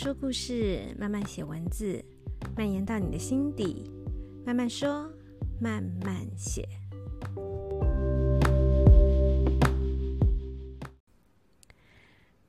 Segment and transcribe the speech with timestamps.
[0.00, 2.00] 说故事，慢慢写文字，
[2.56, 3.90] 蔓延到你的心底。
[4.46, 5.12] 慢慢说，
[5.60, 6.64] 慢慢写。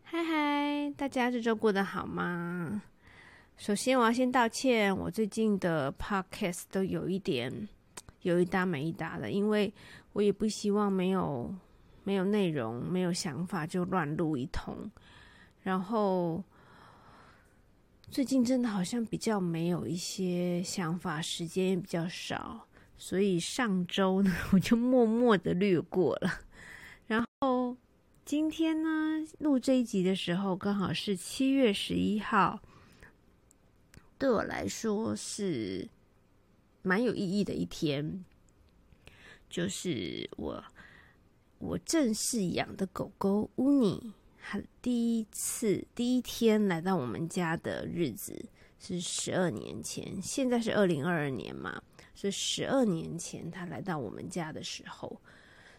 [0.03, 2.83] 嗨嗨，大家这周过得好吗？
[3.57, 7.67] 首先，我要先道歉，我最近的 podcast 都有一点
[8.21, 9.73] 有一搭没一搭的，因为
[10.13, 11.51] 我也不希望没有
[12.03, 14.91] 没有内容、没有想法就乱录一通，
[15.63, 16.43] 然后。
[18.11, 26.41] 最近真的好像比较没有一些想法，时间也比较少，所以上周呢，我就默默的略过了。
[27.05, 27.77] 然后
[28.25, 32.59] 今天呢，录这一集的时候，刚好是七月十一号，
[34.17, 35.87] 对我来说是
[36.81, 38.25] 蛮有意义的一天，
[39.47, 40.63] 就是我
[41.59, 44.13] 我正式养的狗狗乌尼。
[44.51, 51.79] 他第一次第一天来到我们家的日子是十二年前，现在是二零二二年嘛，
[52.15, 55.21] 是十二年前他来到我们家的时候，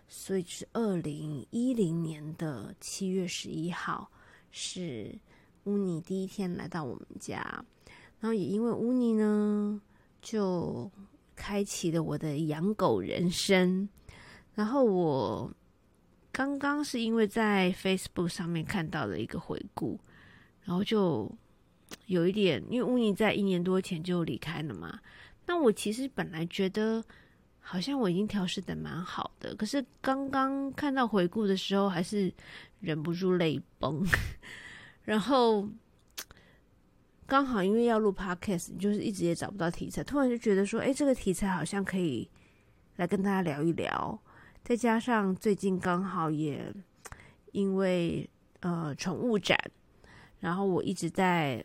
[0.07, 4.09] 所以是二零一零年的七月十一号，
[4.53, 5.19] 是
[5.65, 7.41] 乌尼第一天来到我们家，
[8.21, 9.83] 然后也因为乌尼呢，
[10.23, 10.89] 就
[11.35, 13.89] 开启了我的养狗人生，
[14.55, 15.51] 然后我。
[16.33, 19.99] 刚刚是因为在 Facebook 上面看到了一个回顾，
[20.63, 21.31] 然后就
[22.07, 25.01] 有一点，因为乌尼在一年多前就离开了嘛。
[25.47, 27.05] 那我其实本来觉得
[27.59, 32.33] 好像我已经调试的蛮好的，可是刚刚看到回顾的时候，还是
[32.79, 34.05] 忍不住泪崩。
[35.03, 35.69] 然后
[37.27, 42.31] 刚好因为要录 Podcast，就是一直也找不到题材，突然就觉得说，哎，这个题材好像可以
[42.97, 44.21] 来跟大家聊一聊。
[44.71, 46.73] 再加上最近刚好也
[47.51, 49.59] 因为呃宠物展，
[50.39, 51.65] 然后我一直在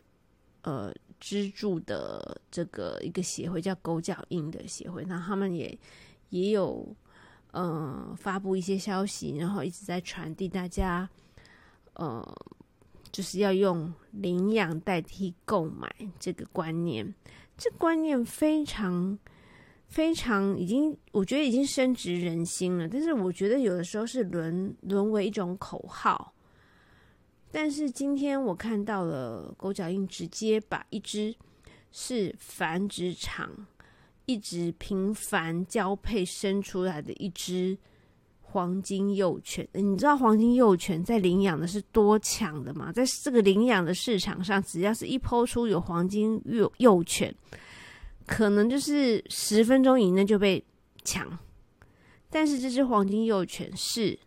[0.63, 5.77] 呃资助的这个一个协会叫狗脚印的协会，那他们也
[6.31, 6.95] 也有
[7.51, 11.07] 呃发布一些消息，然后一直在传递大家
[11.93, 12.35] 呃
[13.11, 17.13] 就是要用领养代替购买这个观念，
[17.55, 19.19] 这观念非常。
[19.87, 22.87] 非常已经，我觉得已经深植人心了。
[22.87, 26.33] 但是我觉得有的时候是沦沦为一种口号。
[27.51, 31.33] 但是今天我看到了狗脚印直接把一只
[31.91, 33.49] 是繁殖场
[34.25, 37.77] 一直频繁交配生出来的一只
[38.41, 42.91] 黄金幼犬，你知道黄金幼犬在领养的是多抢的吗？
[42.91, 47.33] 在这个领养的市场上，只要是一抛出有黄金幼幼犬。
[48.25, 50.65] 可能就是十分钟以内就被
[51.03, 51.37] 抢，
[52.29, 54.17] 但是这只黄金幼犬是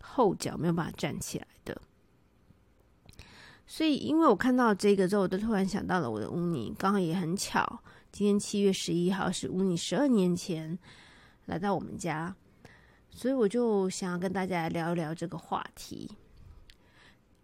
[0.00, 1.80] 后脚没有办法站起来的，
[3.66, 7.80] 所以因为我看到这个之后，我就突然想到了我的乌尼，刚好也很巧，
[8.12, 10.78] 今天七月十一号是乌尼十二年前
[11.46, 12.36] 来到我们家，
[13.10, 16.08] 所以我就想要跟大家聊一聊这个话题。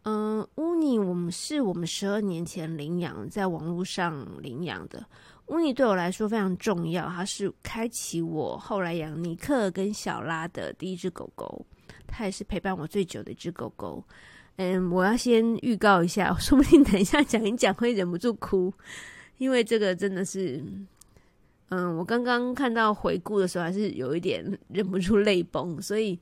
[0.04, 5.04] 嗯，乌尼，我们是我们十二年前领养，在网络上领养的。
[5.50, 11.66] 乌尼对我来说非常重要，它是开启我后来养尼克跟小拉的第一只狗狗，
[12.06, 14.02] 它也是陪伴我最久的一只狗狗。
[14.56, 18.72] 嗯，我要先预告一下， 说不定等一下讲一讲会忍不住哭，
[19.38, 20.62] 因为这个真的是，
[21.68, 26.18] 嗯，我刚刚看到回顾的时候还是有一点 忍不住泪崩，所以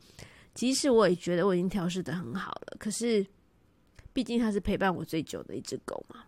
[0.55, 3.25] 即使我也觉得我已经调适得很好了，可是。
[4.11, 6.25] 毕竟它是陪伴我最久的一只狗嘛，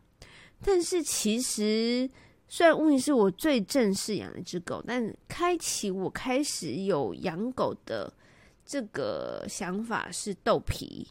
[0.63, 2.09] 但是其实
[2.51, 8.13] 虽然乌尼是我最正式养的一只狗，但开启我开始有养狗的
[8.67, 11.07] 这个想法是豆皮。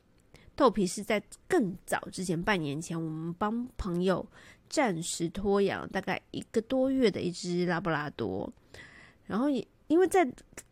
[0.56, 4.24] 豆皮是在更早之前，半年前，我们帮朋友
[4.68, 8.52] 暂时托养大概一个多月的一只拉布拉多，
[9.26, 10.32] 然后也因为在。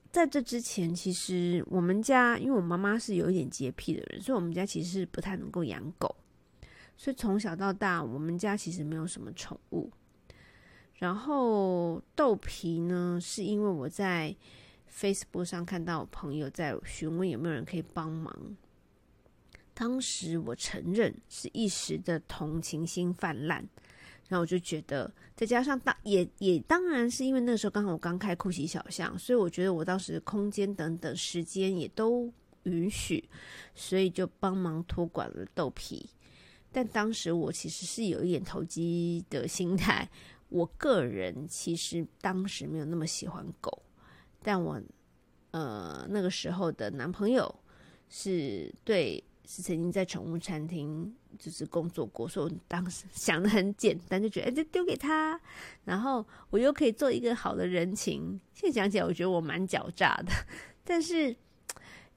[0.10, 6.16] 在这之前，其实我们家因为我妈妈是有一点洁癖的人，所以我们家其实是不太能够养狗，
[6.96, 9.92] 所以从小到大，我们家其实没有什么宠物。
[10.98, 14.36] 然后豆皮呢，是因为我在
[14.92, 18.36] Facebook 上看到朋友在询问有没有人可以帮忙，
[19.74, 23.68] 当时我承认是一时的同情心泛滥。
[24.30, 32.30] 然后我就觉得，再加上当也也当然是因为那时候刚好我刚开酷奇小巷，所以我觉得我当时空间等等时间也都
[32.64, 33.24] 允许，
[33.74, 36.10] 所以就帮忙托管了豆皮。
[36.74, 40.06] 但当时我其实是有一点投机的心态，
[40.50, 43.84] 我个人其实当时没有那么喜欢狗，
[44.42, 44.82] 但我
[45.52, 47.54] 呃那个时候的男朋友
[48.10, 55.40] 是对是曾经在宠物餐厅就是工作过，所以我当时 想的很简单，就觉得哎，就丢给他，
[55.86, 58.40] 然后我又可以做一个好的人情。
[58.54, 60.32] 现在想起来，我觉得我蛮狡诈的，
[60.84, 61.36] 但是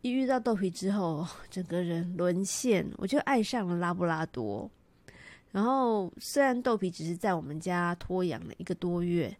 [0.02, 4.70] 一遇到豆皮之后，整个人沦陷，我就爱上了拉布拉多。
[5.52, 9.36] 然后虽然豆皮只是在我们家托养了一个多月，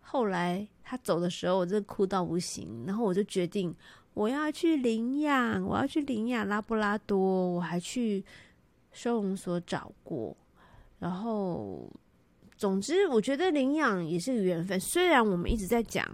[0.00, 3.74] 后来他走的时候，我真的哭到不行，然后我就决定。
[4.14, 7.18] 我要去领养，我要去领养拉布拉多。
[7.50, 8.24] 我还去
[8.92, 10.36] 收容所找过，
[11.00, 11.90] 然后，
[12.56, 14.78] 总之，我觉得领养也是缘分。
[14.78, 16.08] 虽然我们一直在讲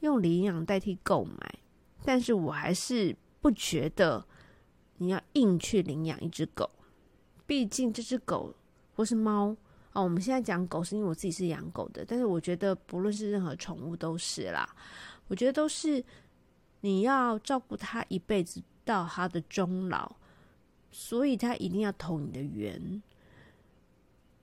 [0.00, 1.58] 用领养代替购买，
[2.02, 4.24] 但是我还是不觉得
[4.96, 6.70] 你要硬去领养一只狗。
[7.50, 8.54] 毕竟这只狗
[8.94, 9.48] 或是猫
[9.92, 14.72] 啊，我们现在讲狗是因为我自己是养狗的，但是我觉得不论是任何宠物都是啦，
[15.26, 16.04] 我觉得都是。
[16.82, 20.10] 你要照顾它一辈子到它的终老，
[20.92, 23.02] 所以他一定要投你的缘。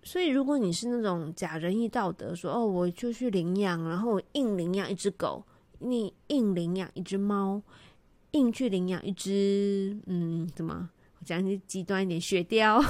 [0.03, 5.43] 所以如果你是那种假仁义道德，说哦，我就去领养，然后硬领养一只狗，
[5.79, 7.61] 你硬领养一只猫，
[8.31, 10.89] 硬去领养一只嗯，怎么
[11.27, 12.81] 讲句极端一点，雪貂、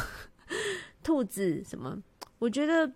[1.01, 2.01] 兔子什么，
[2.37, 2.93] 我觉得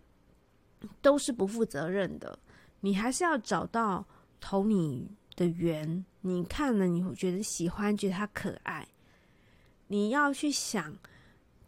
[1.01, 2.37] 都是不负责任的。
[2.81, 4.05] 你还是要找到
[4.39, 6.05] 投你的缘。
[6.21, 8.87] 你看了，你会觉得喜欢，觉得它可爱。
[9.87, 10.95] 你要去想，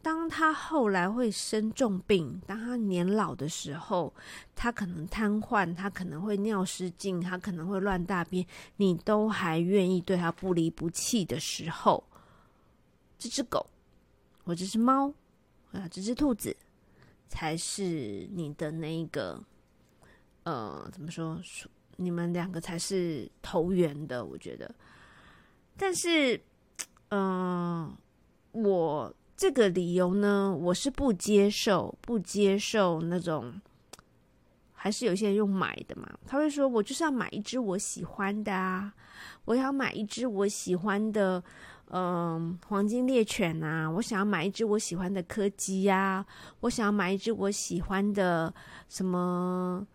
[0.02, 4.14] 当他后来会生重病，当他年老的时候，
[4.56, 8.46] 他可能瘫痪，他可能会尿失禁，他可能会乱大便，
[8.78, 12.04] 你都还愿意对他不离不弃的时候，
[13.24, 13.66] 这只狗
[14.44, 15.08] 或者是猫
[15.72, 16.54] 啊，这只兔子，
[17.30, 19.42] 才是你的那一个，
[20.44, 21.40] 呃，怎么说？
[21.96, 24.75] 你们两个才是投缘的，我觉得。
[25.78, 26.38] 但是，
[27.12, 27.96] 嗯、
[28.52, 33.54] 我这个理由呢，我是不接受，不接受那种，
[34.74, 36.20] 还是有些人用买的嘛。
[36.28, 38.94] 他会说，我就是要买一只我喜欢的啊，
[39.46, 41.42] 我要买一只我喜欢的，
[41.95, 46.25] 嗯、黄金猎犬啊，我想要买一只我喜欢的柯基呀，
[46.62, 48.54] 我想要买一只我喜欢的
[48.90, 49.86] 什么。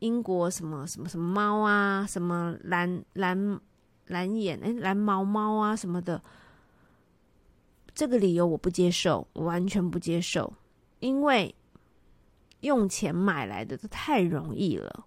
[0.00, 3.58] 英国什么什么什么猫啊，什么蓝蓝
[4.08, 6.22] 蓝眼哎蓝毛猫啊什么的，
[7.94, 10.52] 这个理由我不接受，我完全不接受，
[11.00, 11.54] 因为
[12.60, 15.06] 用钱买来的都太容易了，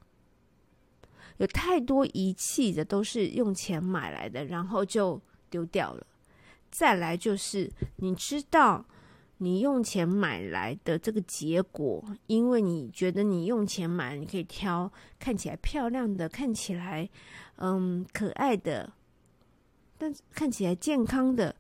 [1.38, 5.21] 有太多遗弃的都是用钱买来的，然后就
[5.51, 6.07] 丢掉了。
[6.71, 8.86] 再来就是你知道。
[9.42, 17.10] 你用钱买来的这个结果，因为你觉得你用钱买，你可以挑看起来漂亮的、看起来
[17.56, 18.92] 嗯可爱的，
[19.98, 21.56] 但看起来健康的，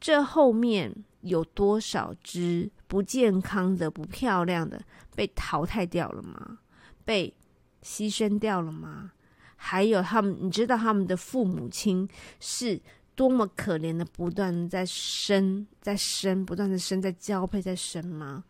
[0.00, 0.90] 这后面
[1.20, 4.82] 有多少只不健康的、不漂亮的
[5.14, 6.60] 被淘汰掉了吗？
[7.04, 7.34] 被
[7.82, 9.12] 牺牲掉了吗？
[9.54, 12.08] 还有他们，你知道他们的父母亲
[12.40, 12.80] 是？
[13.18, 18.44] 多么可怜的，不断在生，在生，不断的生，在交配，在生吗？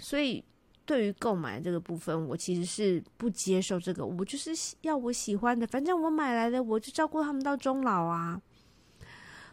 [0.00, 0.42] 所以，
[0.84, 4.04] 对于购买这个部分，我其实是不接受这个。
[4.04, 8.42] 我就是要我喜欢的，反正我买来的，我就照顾他们到终老啊。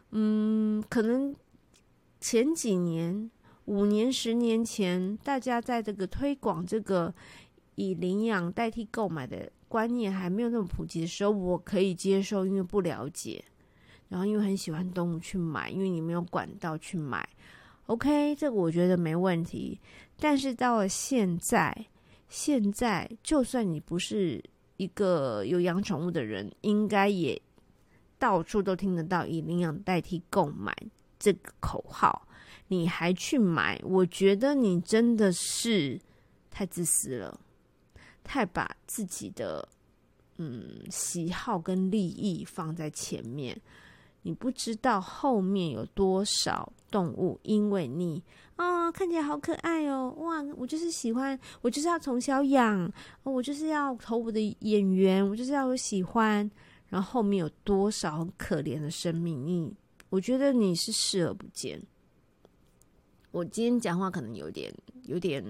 [0.09, 1.35] 嗯，可能
[2.19, 3.29] 前几年，
[3.65, 7.13] 五年、十年前，大家在这个推广这个
[7.75, 13.45] 以领养代替购买的观念还没有那么普及的时候，我可以接受，因为不了解。
[14.11, 17.25] 然后因为很喜欢动物去买，因为你没有管道去买
[17.85, 19.79] ，OK，这个我觉得没问题。
[20.19, 21.73] 但是到了现在，
[22.27, 24.43] 现在就算你不是
[24.75, 27.41] 一个有养宠物的人，应该也
[28.19, 30.75] 到处都听得到以领养代替购买
[31.17, 32.27] 这个口号，
[32.67, 35.97] 你还去买，我觉得你真的是
[36.49, 37.39] 太自私了，
[38.25, 39.65] 太把自己的
[40.35, 43.57] 嗯喜好跟利益放在前面。
[44.23, 48.23] 你不知道后面有多少动物，因为你
[48.55, 50.43] 啊、看起来好可爱哦，哇！
[50.55, 52.91] 我就是喜欢，我就是要从小养，
[53.23, 56.49] 我就是要投我的演员，我就是要有喜欢。
[56.89, 59.73] 然后后面有多少很可怜的生命，你
[60.09, 61.81] 我觉得你是视而不见。
[63.31, 64.71] 我今天讲话可能有点
[65.05, 65.43] 有点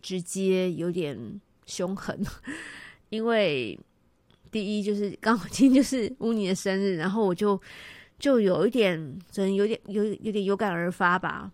[0.00, 2.18] 直接，有点凶狠，
[3.10, 3.78] 因为。
[4.50, 7.60] 第一就是刚好今天就是乌尼的生日，然后我就
[8.18, 8.98] 就有一点，
[9.34, 11.50] 可能有点有有点有感而发吧。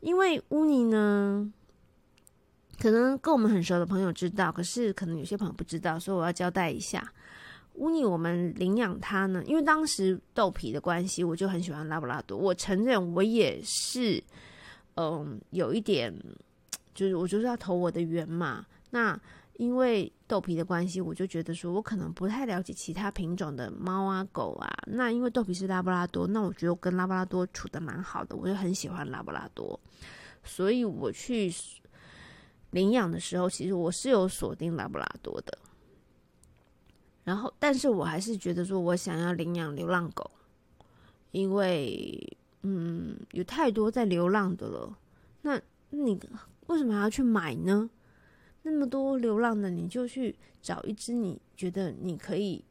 [0.00, 1.52] 因为乌尼呢，
[2.78, 7.12] 可能跟我们很熟的朋友知道，可是可能有些朋友不知道，所以我要交代一下。
[7.74, 12.36] 乌尼我们领养它呢，因为当时豆皮的关系，我就很喜欢拉布拉多。
[12.36, 14.22] 我承认我也是，
[14.96, 16.12] 嗯，有一点，
[16.94, 18.66] 就是我就是要投我的缘嘛。
[18.90, 19.18] 那
[19.54, 24.68] 因为豆皮的关系，我就觉得说我可能不太了解其他品种的猫啊狗啊。
[24.86, 29.78] 那因为豆皮是拉布拉多，那我觉得我跟拉布拉多处的蛮好的，我就很喜欢拉布拉多。
[30.42, 31.52] 所以我去
[32.70, 35.58] 领养的时候，其实我是有锁定拉布拉多的。
[37.22, 40.30] 然后，但是我还是觉得说，我想要领养流浪狗，
[41.32, 44.96] 因为，嗯，有太多在流浪的了。
[45.42, 46.18] 那你
[46.66, 47.90] 为什么还要去买呢？
[48.62, 52.64] 那么多流浪的，你就去找一只你觉得你可以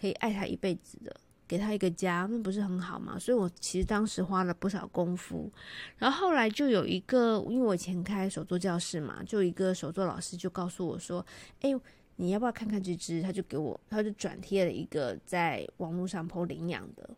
[0.00, 1.14] 可以爱它一辈子的，
[1.46, 3.18] 给它一个家，那不是很好吗？
[3.18, 5.50] 所以我其实当时花了不少功夫。
[5.98, 11.24] 然后后来就有一个，因为我以前开手作教室嘛，就一个手作老师就告诉我说
[11.62, 11.74] ：“哎。”
[12.18, 13.20] 你要不要看看这只？
[13.20, 17.10] 他就给我，他就转贴了一个在网络上 po 领养的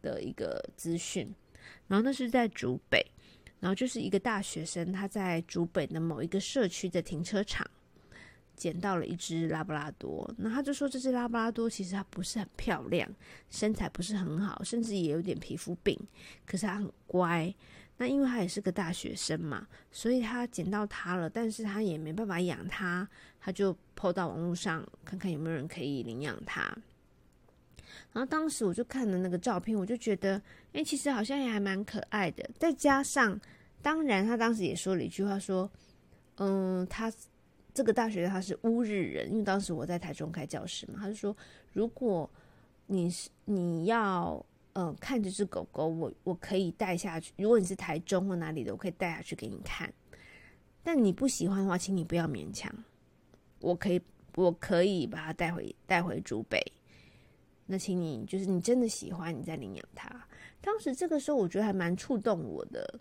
[0.00, 1.34] 的一个资讯，
[1.88, 3.04] 然后那是在竹北，
[3.60, 7.66] 然后就是一个大学生他在竹北的某一个社区的停车场
[8.54, 13.08] 捡到了一只拉布拉多，那他就说这只拉布拉多其实它不是很漂亮，
[13.50, 15.98] 身材不是很好，甚至也有点皮肤病，
[16.46, 17.52] 可是它很乖。
[17.96, 23.08] 那因为他也是个大学生嘛，所以他捡到它了，但是他也没办法养它，
[23.40, 26.76] 他就 po 到网络上看看有没有人可以领养它。
[28.14, 30.40] 然后当时我就看了那个照片，我就觉得，
[30.72, 32.48] 哎，其实好像也还蛮可爱的。
[32.58, 33.38] 再加上，
[33.82, 35.70] 当然他当时也说了一句话，说，
[36.36, 37.12] 嗯，他
[37.74, 41.36] 这个大学他是乌日人，因为当时我在台中开教室嘛，他就说，
[41.74, 42.30] 如果
[42.86, 44.42] 你是你要。
[44.76, 47.32] 嗯、看这只狗狗，我我可以带下去。
[47.36, 49.88] 如果你是台中或哪里的，我可以带下去给你看。
[50.82, 52.68] 但你不喜欢的话，请你不要勉强。
[53.60, 54.02] 我可以，
[54.34, 56.60] 我可以把它带回带回竹北。
[57.66, 60.08] 那请你就是你真的喜欢，你再领养它。
[60.60, 63.00] 当时这个时候，我觉得还蛮触动我的。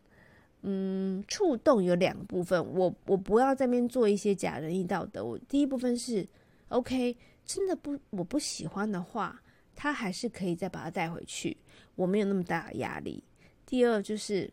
[0.62, 5.24] 嗯，触动有两部分，我我不要在那边做一些假仁义道德。
[5.24, 6.25] 我第一部分是
[6.70, 7.15] OK，
[7.46, 9.39] 真的不我不喜欢的话。
[9.75, 11.58] 他还是可以再把它带回去，
[11.96, 13.24] 我没有那么大的压力。
[13.65, 14.48] 第二就是，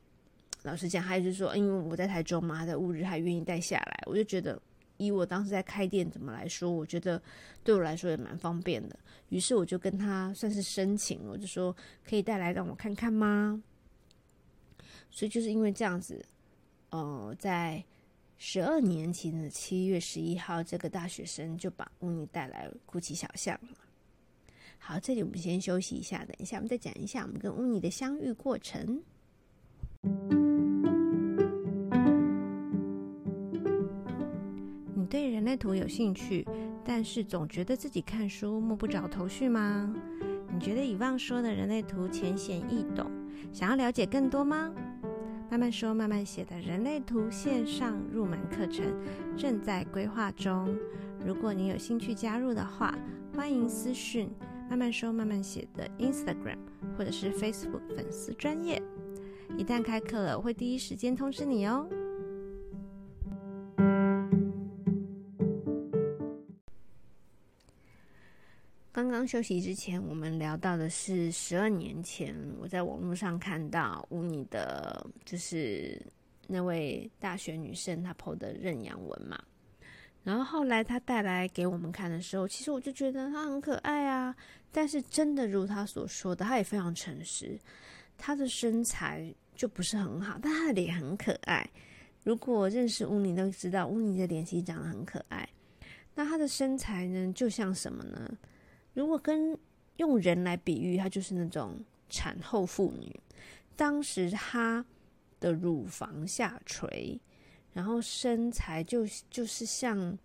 [0.62, 4.58] 老实讲，还是说，因为我在台中嘛，他在乌日还愿意带下来，我就觉得，
[5.00, 7.20] 以我当时在开店怎么来说，我觉得
[7.64, 8.98] 对我来说也蛮方便的。
[9.30, 13.62] 于是我就跟他算是申请，我就说可以带来让我看看吗？
[15.10, 16.22] 所以就是因为这样子，
[16.90, 17.82] 呃，在
[18.36, 23.78] 十二年前的七月十一号，这个大学生就把乌尼带来哭泣小巷了。
[24.78, 29.02] 好，这里我们先休息一下，等一下我们再讲一下我们跟乌尼的相遇过程。
[35.10, 36.46] 对人类图有兴趣，
[36.84, 39.92] 但是总觉得自己看书摸不着头绪吗？
[40.54, 43.10] 你觉得以往说的人类图浅显易懂，
[43.52, 44.72] 想要了解更多吗？
[45.50, 48.86] 慢慢说，慢慢写的人类图线上入门课程
[49.36, 50.72] 正在规划中，
[51.26, 52.96] 如果你有兴趣加入的话，
[53.34, 54.30] 欢迎私讯。
[54.68, 56.58] 慢慢说，慢慢写的 Instagram
[56.96, 58.80] 或者是 Facebook 粉丝专页，
[59.58, 61.88] 一旦开课了，我会第一时间通知你哦。
[69.00, 75.98] 刚刚休息之前，我们聊到的是十二年前我在网络上看到乌尼的，就是
[76.46, 79.42] 那位大学女生她 po 的认养文嘛。
[80.22, 84.36] 然后后来她带来给我们看的时候，其实我就觉得她很可爱啊。
[84.70, 87.58] 但是真的如她所说的，她也非常诚实。
[88.18, 91.66] 她的身材就不是很好，但她的脸很可爱。
[92.22, 95.48] 如果认识乌尼都知道，乌尼的脸其实长得很可爱。
[96.14, 98.30] 那她的身材呢，就像什么呢？
[98.94, 99.56] 如果跟
[99.96, 101.78] 用人来比喻，他就是那种
[102.08, 103.18] 产后妇女。
[103.76, 104.84] 当时她
[105.38, 107.20] 的乳房下垂。
[107.72, 110.18] 然后身材就就是像，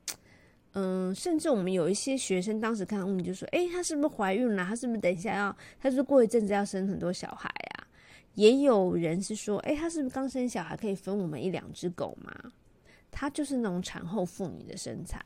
[0.73, 4.65] 嗯、甚至我们有一些学生当时看到乌尼就说：“诶，她是不是怀孕了？
[4.65, 5.55] 她是不是等一下要？
[5.79, 7.85] 她是是过一阵子要生很多小孩啊？”
[8.33, 12.51] 也有人是说：“诶，她是不是刚生小孩可以分我们一两只狗吗？”
[13.11, 15.23] 她就是那种产后妇女的身材，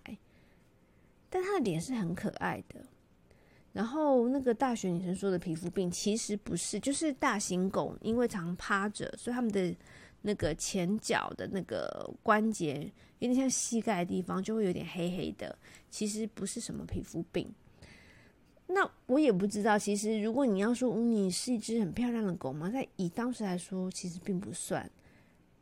[1.29, 2.83] 但她的脸是很可爱的。
[3.73, 9.75] 然后那个大学女生说的皮肤病其实不是，就是大型狗因为常趴着，所以他们的。
[10.21, 15.57] 那个前脚的那个关节有点像膝盖的地方，就会有点黑黑的。
[15.89, 17.49] 其实不是什么皮肤病。
[18.67, 19.79] 那我也不知道。
[19.79, 22.69] 其实如果你要说乌尼是一只很漂亮的狗吗？
[22.69, 24.91] 在以当时来说，其实并不算。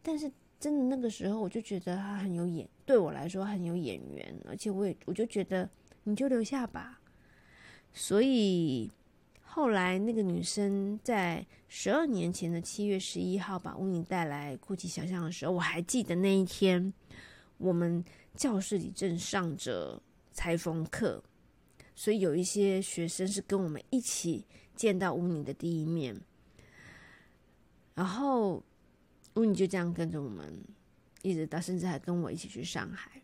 [0.01, 4.35] 但是真的那个时候，我就觉得它很有眼，对我来说很有眼缘。
[4.49, 5.69] 而且我也我就觉得
[6.03, 6.99] 你就留下吧。
[7.93, 8.91] 所以
[9.41, 16.93] 后来那个女生在十二年前的七月十一号把乌尼带来酷奇小象的时候，我还记得那一天，
[17.57, 18.03] 我们
[18.35, 20.01] 教室里正上着
[20.31, 21.23] 裁缝课，
[21.95, 26.15] 所以有一些学生是跟我们一起见到乌尼的第一面，
[27.95, 28.63] 然后
[29.33, 30.63] 乌尼就这样跟着我们，
[31.23, 33.23] 一直到甚至还跟我一起去上海。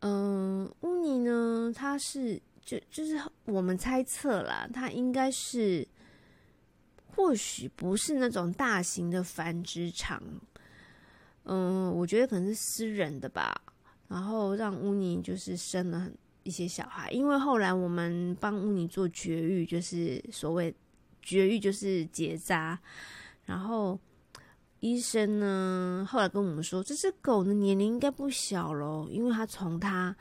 [0.00, 5.86] 嗯，乌尼呢，他是就就是我们猜测啦，它应该是
[7.14, 10.22] 或许不是那种大型的繁殖场，
[11.44, 13.54] 嗯，我觉得可能是私人的吧。
[14.08, 20.74] 然后让乌尼就是生了很一些小孩，因为后来我们帮乌尼做绝育，就是所谓
[21.22, 22.78] 绝育就是结扎，
[23.44, 23.98] 然后。
[24.80, 30.14] 医生呢，后来跟我们说，这只狗的年龄应该不小咯，因为它从它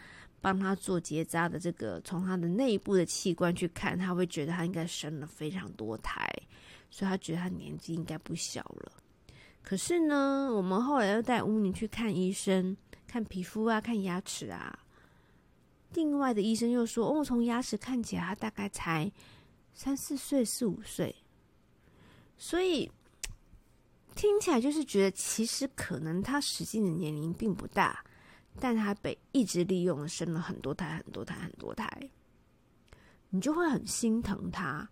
[0.44, 6.30] 帮他做结扎的这个，从他的内部的器官去看，他会觉得他应该生了非常多胎，
[6.92, 8.92] 所以他觉得他年纪应该不小了。
[9.62, 12.76] 可是呢，我们后来又带乌尼去看医生，
[13.08, 14.78] 看皮肤啊，看牙齿啊。
[15.94, 19.10] 另外的医生又说，哦，从牙齿看起来，他大概才
[19.74, 21.16] 三四岁、四五岁，
[22.38, 22.92] 所以。
[24.16, 28.06] 听起来就是觉得，其实可能他实际的年龄并不大，
[28.60, 31.90] 但他被一直利用，生了很多胎、很多胎、很多胎，
[33.30, 34.88] 你就会很心疼他。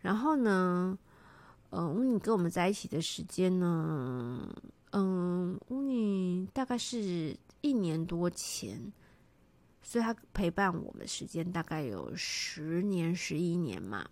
[0.00, 0.98] 然后呢，
[1.70, 4.54] 嗯，乌尼跟我们在一起的时间呢，
[4.92, 8.92] 嗯，乌尼大概是一年多前，
[9.82, 14.04] 所以他陪伴我们时间大概有十年、十一年嘛。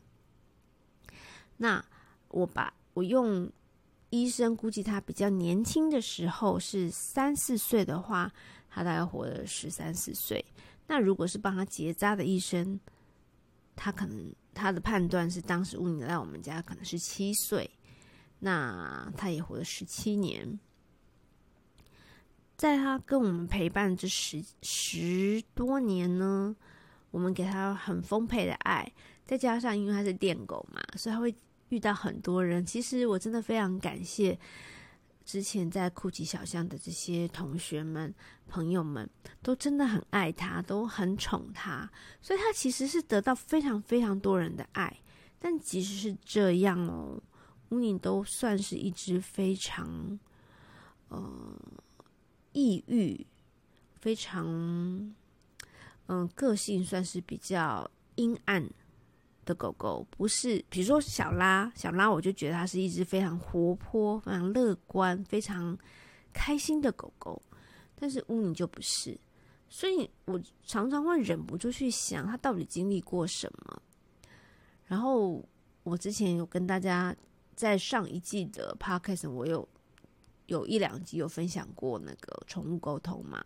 [1.57, 1.85] 那
[2.29, 3.51] 我把我用。
[4.15, 8.31] 医生估计他比较年轻的时候是三四岁的话，
[8.73, 10.45] 他大概活了十三四岁。
[10.87, 12.81] 那如果是帮他结扎的医生，
[13.77, 17.71] 他可能他的判断是当时乌尼来我们家可能是七岁，
[18.39, 20.59] 那他也活了十七年。
[22.57, 26.57] 在他跟我们陪伴这十十多年呢，
[27.11, 28.91] 我们给他很丰沛的爱，
[29.27, 31.35] 再加上因为他是电狗嘛，所以他会。
[31.69, 34.39] 遇到很多人，其实我真的非常感谢
[35.25, 38.15] 之前在酷奇小巷的这些同学们、
[38.49, 39.09] 朋友们，
[39.43, 45.01] 都真的很爱他，都很宠他，所以他其实是得到非常非常多人的爱。
[45.39, 47.21] 但即使是这样哦，
[47.71, 50.19] 乌尼都算是一只非常
[51.09, 51.57] 呃
[52.53, 53.27] 抑郁、
[54.01, 54.47] 非常
[56.07, 58.69] 嗯、个性算是比较阴暗。
[59.45, 65.77] 的狗狗不是，比如说小拉，小拉我就觉得它是一只非常活泼、非常乐观、非常
[66.33, 67.43] 开心的狗狗，
[67.95, 69.19] 但是乌尼就不是，
[69.69, 73.83] 所以我常常会忍不住去想，它到底经历过什么。
[74.85, 75.45] 然后
[75.83, 77.15] 我之前有跟大家
[77.57, 79.69] 在上一季的 podcast，我有
[80.47, 83.43] 有一两集有分享过那个宠物沟通嘛，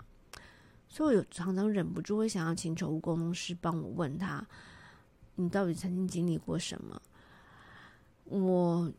[0.88, 4.46] 所以我有常常忍不住会想要请宠物沟通师帮我问他。
[5.36, 7.00] 你到底曾经经历过什么？
[8.24, 8.92] 我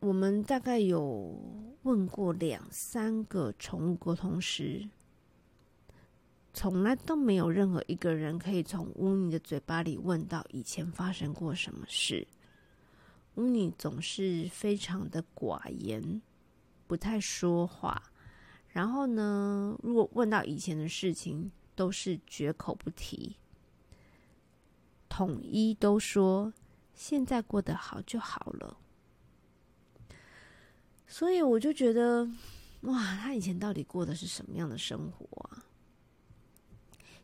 [0.00, 1.40] 我们大概有
[1.84, 4.88] 问过两三个宠物沟通师，
[6.52, 12.26] 从来都没有任何一个人可以从乌尼的嘴巴里问到以前发生过什么事。
[13.36, 16.20] 乌尼总是非常的寡言，
[16.86, 18.02] 不太说话。
[18.68, 23.36] 然后呢，如果问到以前的事情，都是绝口不提。
[25.14, 26.50] 统一都说
[26.94, 28.78] 现在过得好就好了，
[31.06, 32.26] 所以我就觉得，
[32.80, 35.66] 哇，他以前到底过的是什么样的生活啊？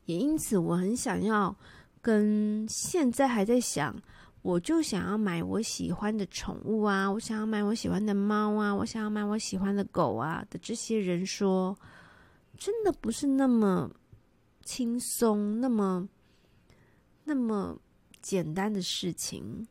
[0.04, 1.56] 也因此，我很想要
[2.02, 3.96] 跟现在还在想，
[4.42, 11.74] 我就想要买我喜欢的宠物啊，我想要买我喜欢的猫啊，我想要买我喜欢的狗啊的这些人说，
[12.58, 13.90] 真的不是那么
[14.62, 16.06] 轻松，那么。
[17.28, 17.78] 那么
[18.22, 19.68] 简单的事情，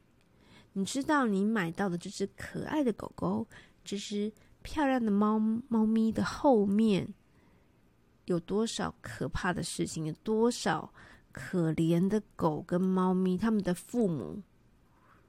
[0.74, 3.48] 你知道你买到的这只可爱的狗狗，
[3.84, 7.12] 这只漂亮的猫猫咪的后面
[8.26, 10.06] 有多少可怕的事情？
[10.06, 10.93] 有多少
[11.32, 14.43] 可怜的狗跟猫咪，他们的父母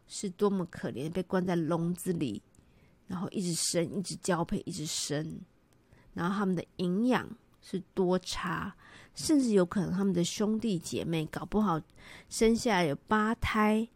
[0.07, 2.43] 是多么可怜，被关在笼子里，
[3.07, 5.41] 然后一直生，一直交配，一直生，
[6.13, 7.27] 然后他们的营养
[7.63, 8.77] 是多差。
[9.19, 11.81] 甚至有可能他们的兄弟姐妹搞不好
[12.29, 13.89] 生下来有八胎，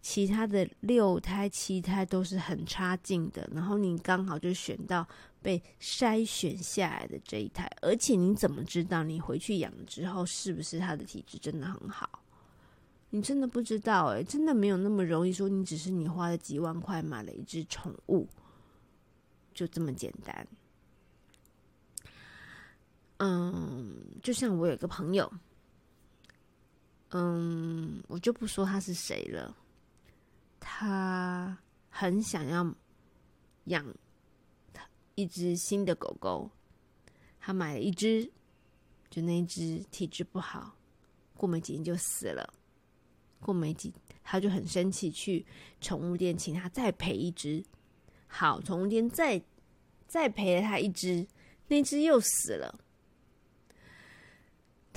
[0.00, 5.04] 其他的六胎、七胎都是很差劲的，然后你刚好就选到
[5.42, 12.08] 被筛选下来的这一胎，而且你怎么知道你回去养之后是不是他的体质真的很好？
[13.10, 18.28] 你真的不知道诶，真的没有那么容易说，你只是你花了几万块买了一只宠物，
[19.52, 20.46] 就这么简单。
[23.18, 25.32] 嗯，就像我有一个朋友，
[27.10, 29.56] 嗯，我就不说他是谁了，
[30.58, 31.56] 他
[31.88, 32.74] 很想要
[33.64, 33.86] 养
[35.14, 36.50] 一只新的狗狗，
[37.38, 38.30] 他买了一只，
[39.10, 40.76] 就那一只体质不好，
[41.36, 42.52] 过没几天就死了。
[43.40, 45.44] 过没几，他就很生气，去
[45.78, 47.62] 宠物店请他再赔一只。
[48.26, 49.40] 好，宠物店再
[50.08, 51.26] 再赔了他一只，
[51.68, 52.80] 那只又死了。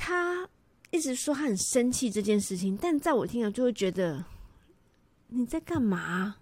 [0.08, 0.48] 他
[0.92, 4.24] 一直说他很生气这件事情，但在我听了就会觉得
[5.28, 6.38] 你在干嘛？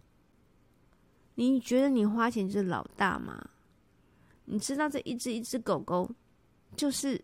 [1.33, 3.43] 你觉得你花钱就是老大吗？
[4.45, 6.07] 你知道这一只一只狗狗，
[6.77, 7.19] 就是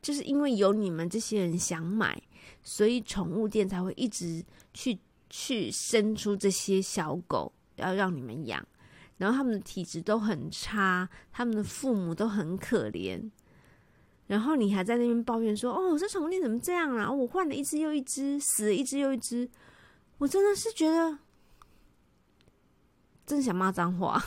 [0.00, 2.18] 就是因为有你们这些人想买，
[2.62, 8.66] 所以宠物店才会一直去去生出这些小狗，要让你们养。
[9.18, 13.30] 然后他们的体质都很差，他们的父母都很可怜。
[14.32, 17.12] 然后你还在那边抱怨说：“哦，我这宠物店怎么这样啊？
[17.12, 19.46] 我换了一只又一只，死了一只又一只。”
[20.16, 21.18] 我真的是觉得，
[23.26, 24.18] 真想骂脏话。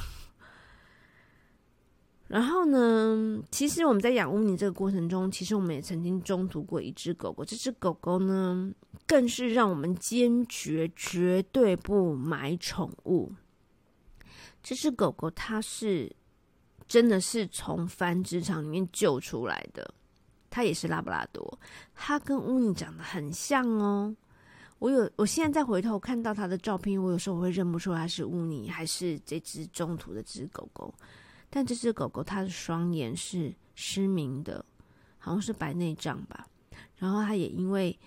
[2.30, 7.44] 然后呢，其实我们在养乌尼这个过程中，其实我们也曾经中途过一只狗狗。
[7.44, 8.72] 这只狗狗呢，
[9.08, 13.34] 更是让我们坚决绝对不买宠物。
[14.62, 16.15] 这只狗狗它是。
[16.88, 19.93] 真的是从繁殖场里面救出来的，
[20.52, 21.60] 它也是拉布拉多，
[21.95, 24.15] 它跟乌尼长得很像哦。
[24.78, 30.93] 我有，我现在再回头看到它的照片，我有时候我会认不出它是乌尼还是这只中途的只狗狗。
[31.50, 34.63] 但这只狗狗它的双眼是失明的，
[35.17, 36.45] 好像是白内障吧。
[36.98, 37.98] 然后它也因为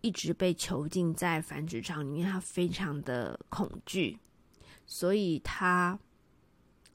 [0.00, 4.18] 一直被囚禁在繁殖场里面，它非常的恐惧，
[4.84, 5.96] 所以它。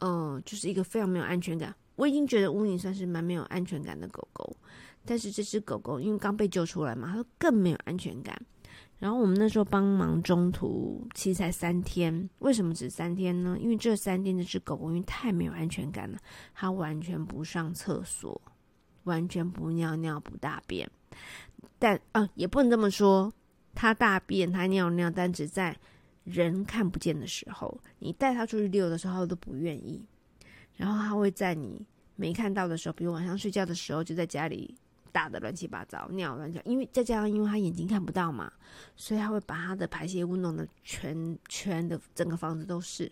[0.02, 1.74] 嗯、就是一个非常没有安全感。
[1.96, 4.56] 我已经觉得乌尼算是蛮没有安全感的狗狗，
[5.06, 8.36] 但是这只狗狗因为刚被救出来嘛，它更没有安全感。
[8.98, 12.30] 然后我们那时候帮忙中途，其实才三天。
[12.40, 13.58] 为什么只三天呢？
[13.60, 16.18] 因为这三天这只狗狗因为太没有安全感了，
[16.54, 18.42] 它完全不上厕所，
[19.04, 20.90] 完全不尿尿不大便。
[21.78, 23.32] 但啊，也不能这么说，
[23.76, 25.78] 它大便它尿尿，但只在。
[26.24, 30.06] 人看不见的时候，你带他出去遛的时候，都不愿意。
[30.76, 34.76] 然后他会在你没看到的时候，比如晚上睡觉的时候，就在家里
[35.12, 36.62] 大的乱七八糟，尿乱尿。
[36.66, 38.52] 因为再加上因为他眼睛看不到嘛，
[38.96, 43.12] 所以他会把他的排泄物弄得全全的整个房子都是。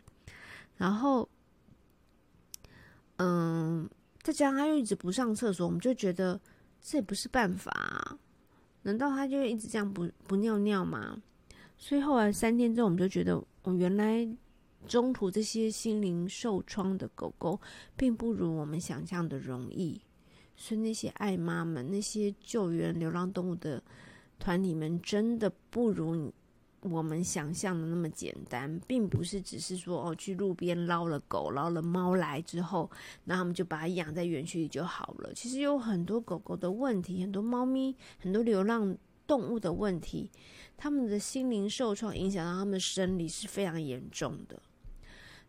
[0.77, 1.27] 然后，
[3.17, 3.89] 嗯，
[4.21, 6.39] 再加上他又一直不上厕所，我们就觉得
[6.81, 8.17] 这也不是办法。
[8.83, 11.21] 难道他就一直这样不不尿尿吗？
[11.81, 14.27] 所以后来三天之后，我们就觉得，哦，原来
[14.85, 17.59] 中途这些心灵受创的狗狗，
[17.95, 19.99] 并不如我们想象的容易。
[20.57, 23.81] 所以那些爱妈们，那些救援流浪动物的
[24.37, 26.29] 团体们，真的不如
[26.81, 32.91] 我们想象的那么简单，并不是只是说哦，去路边捞了狗、捞了猫来之后，
[33.23, 35.33] 那他们就把它养在园区里就好了。
[35.33, 38.97] 其实有很多狗狗的问题，很多猫咪，很多流浪
[39.29, 40.31] 动物的问题。
[40.75, 44.59] 他们的心灵受创，影响到他们生理是非常严重的。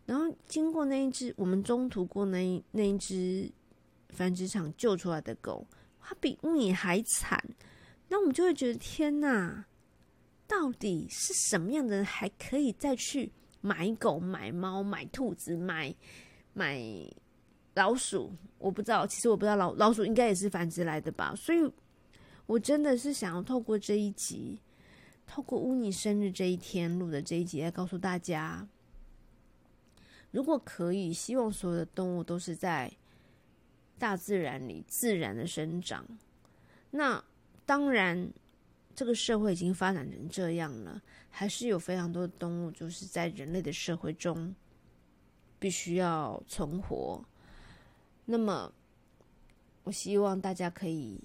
[0.05, 3.51] 然后经过那一只，我们中途过那一那一只
[4.09, 5.65] 繁殖场救出来的狗，
[5.99, 7.43] 它比你还惨。
[8.09, 9.65] 那我们就会觉得天哪，
[10.47, 15.95] 到底是什么样的人还可以再去买狗、买猫、买兔子、买
[16.53, 16.83] 买
[17.75, 18.33] 老鼠？
[18.57, 21.33] 我不知道，其实我不知道老老鼠应该也是繁殖来的吧。
[21.37, 21.59] 所以，
[22.45, 24.59] 我真的是想要透过这一集。
[25.27, 28.67] 透过乌尼生日这一天录的这一集来告诉大家，
[30.31, 32.91] 如果可以，希望所有的动物都是在
[33.97, 36.05] 大自然里自然的生长。
[36.89, 37.23] 那
[37.65, 38.29] 当然，
[38.93, 44.53] 这个社会已经发展成这样了，还是有非常多的动物就是在人类的社会中
[45.59, 47.23] 必须要存活。
[48.25, 48.73] 那么，
[49.83, 51.21] 我希望大家可以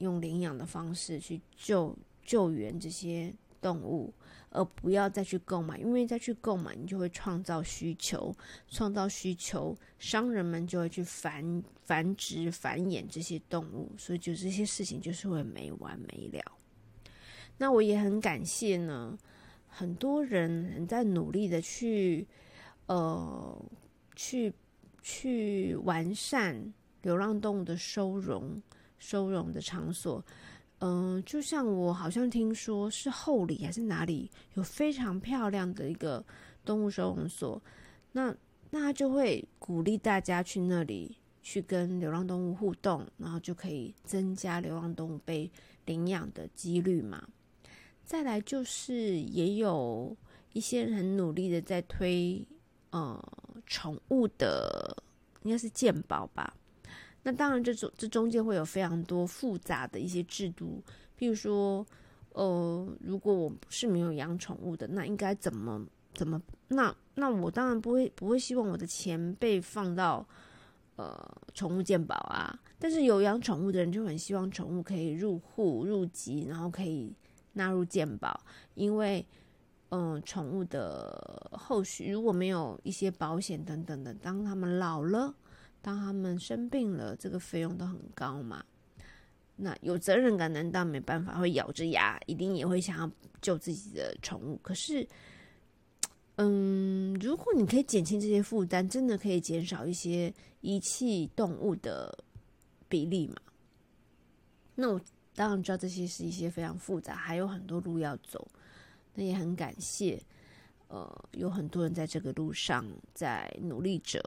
[0.00, 3.32] 用领养的方式去救救援这些。
[3.62, 4.10] 动物，
[4.48, 8.34] 而不要再去购买，因为再去购买，你就会创造需求，
[8.68, 16.42] 创造需求，商人们就会去繁繁殖、繁衍这些动物，所以就这些事情就是会没完没了。
[17.58, 19.18] 那我也很感谢呢，
[19.68, 22.26] 很多人很在努力的去，
[22.86, 23.62] 呃，
[24.16, 24.50] 去
[25.02, 28.62] 去完善流浪动物的收容、
[29.00, 30.24] 收容的场所。
[30.78, 36.24] 嗯、就像我好像听说是后里还是哪里有非常漂亮的一个
[36.64, 37.60] 动物收容所，
[38.12, 38.34] 那
[38.70, 45.50] 那就会鼓励大家去那里去跟流浪动物互动，然后就可以增加流浪动物被
[45.84, 47.28] 领养的几率嘛。
[48.02, 50.16] 再来就是也有
[50.54, 52.42] 一些人很努力的在推
[52.90, 53.22] 呃
[53.66, 54.96] 宠物的，
[55.42, 56.56] 应该是健保吧。
[57.22, 60.82] 那当然，这中这中间会有非常多复杂的一些制度，
[61.18, 61.86] 譬如说，
[62.32, 66.40] 呃，如果我是没有养宠物的，那应该怎么怎么？
[66.68, 70.26] 那那我当然不会不会希望我的钱被放到
[70.96, 71.14] 呃
[71.52, 72.58] 宠物鉴保啊。
[72.78, 77.14] 但是有养宠物的人就很希望宠物可以入户入籍，然后可以
[77.52, 78.40] 纳入鉴保，
[78.74, 79.26] 因为
[79.90, 85.34] 嗯、宠物的后续如果没有一些保险等等的，当他们老了。
[85.82, 88.64] 当他们生病了，这个费用都很高嘛。
[89.56, 93.10] 那有责任感，难道没办法会咬着牙，一定也会想要
[93.42, 94.58] 救自己的宠物？
[94.62, 95.06] 可是，
[96.36, 102.24] 嗯，如果你可以减轻这些负担，真的可以减少一些遗弃动物的
[102.88, 103.36] 比例嘛？
[104.74, 105.00] 那我
[105.34, 108.48] 当然知道这些是一些非常复杂，还有很多路要走。
[109.14, 110.22] 那也很感谢，
[110.88, 114.22] 呃，有很多人在这个路上在努力着。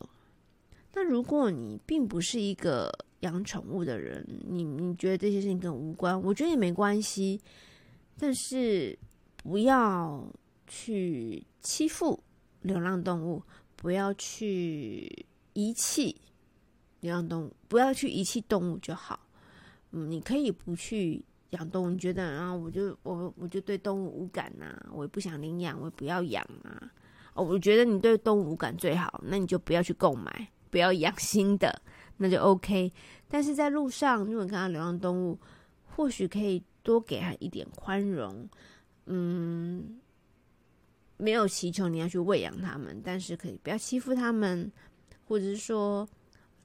[0.93, 7.41] 那如果你并不是一个养宠物的人，你你觉得这些事情跟无关，我觉得也没关系。
[8.17, 8.97] 但是
[9.37, 10.23] 不要
[10.67, 12.23] 去欺负
[12.61, 13.41] 流浪动物，
[13.75, 16.15] 不要去遗弃
[16.99, 19.19] 流浪动物，不要去遗弃动物就好。
[19.91, 26.91] 嗯，你可以不去养动物，你觉得啊，我就我我就对动物无感呐、啊，我也不想领养，我也不要养啊。
[27.33, 30.47] 哦，我觉得你对动物无感最好，那你就不要去购买。
[30.73, 31.83] 不要养新的，
[32.17, 32.91] 那就 OK。
[33.29, 35.39] 但是在路上，如果看到流浪动物，
[35.85, 38.49] 或许可以多给他一点宽容。
[39.05, 39.99] 嗯，
[41.17, 44.71] 没有祈求你要去喂养他们，但是可以不要欺负他们，
[45.25, 46.09] 或者是说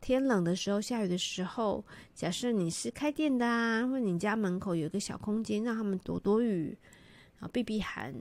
[0.00, 6.78] 天冷的时候、下雨的时候，假设你是开店的啊，或者你家门口有一个小空间，让他们躲躲雨，
[7.38, 8.14] 然后避避寒。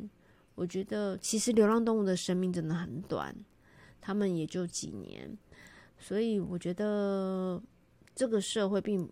[0.55, 3.33] 我觉得其实流浪动物的生命真的很短，
[4.01, 5.37] 他们也就几年。
[5.99, 7.61] 所以我觉得
[8.15, 9.09] 这个社会并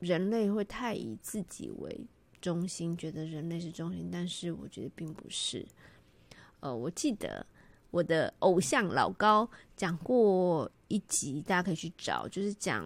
[0.00, 2.06] 人类会太以自己为
[2.40, 5.64] 中心，觉得人类是中心，但是我觉得并不是。
[6.60, 7.46] 呃，我记得
[7.90, 12.84] 我的偶像老高讲过一集，大家可以去找，就是讲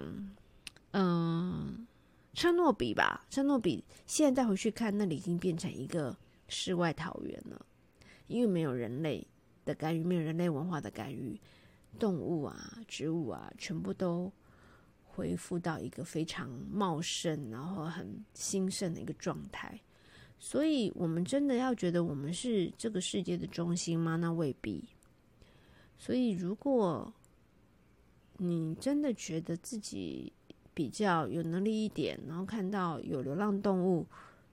[0.92, 1.87] 嗯，
[2.35, 6.16] 车诺比吧，车诺比现在再回去看，那里已经变成一个
[6.48, 7.66] 世外桃源了，
[8.27, 9.27] 因为没有人类
[9.64, 11.40] 的干预，没有人类文化的干预。
[11.98, 14.33] 动物啊，植物啊，全部都
[15.03, 19.81] 恢复到一个非常茂盛，然后很兴盛的一个状态。
[20.40, 24.14] 所以，我们真的要觉得我们是这个世界的中心吗？
[24.16, 24.85] 那未必。
[25.98, 27.12] 所以，如果
[28.37, 30.33] 你真的觉得自己
[30.72, 34.07] 比较有能力一点，然后看到有流浪动物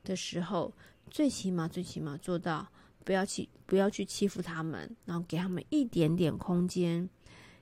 [0.04, 0.74] 的时候，
[1.12, 2.68] 最起码，最起码做到
[3.04, 7.08] 不要去，不要去欺负他们，然后给他们一点点空间。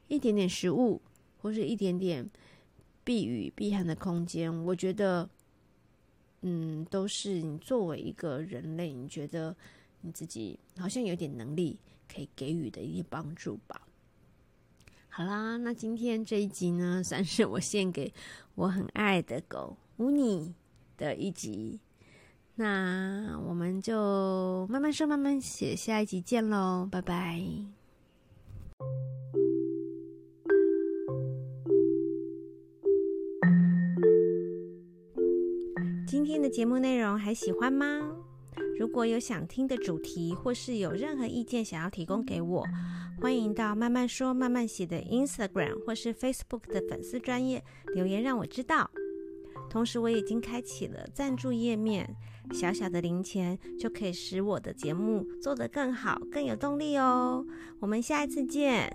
[0.07, 1.01] 一点点食物，
[1.41, 2.29] 或是一点点
[3.03, 5.29] 避雨避寒的空间，我觉得，
[6.41, 9.55] 嗯，都是你作为一个人类，你觉得
[10.01, 11.77] 你自己好像有点能力
[12.13, 13.87] 可以给予的一些帮助吧。
[15.09, 18.13] 好啦，那今天这一集呢，算是我献给
[18.55, 20.53] 我很爱的狗乌尼
[20.97, 21.79] 的一集。
[22.55, 27.43] 那我们就慢慢说，慢慢写，下一集见喽，拜拜。
[36.43, 38.01] 的节目内容还喜欢吗？
[38.77, 42.65] 如果有想听的主题，或是有任何意见想要提供给我，
[43.21, 47.63] 欢迎到慢慢说慢慢写的 Instagram 或是 Facebook 的粉丝专页
[47.95, 48.91] 留言让我知道。
[49.69, 52.13] 同时，我已经开启了赞助页面，
[52.51, 57.45] 小小的零钱就可以使我的节目做得更好、更有动力哦。
[57.79, 58.93] 我们下一次见。